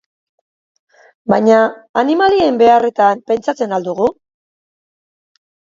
[1.33, 1.59] Baina
[2.03, 4.13] animalien beharretan pentsatzen al dugu?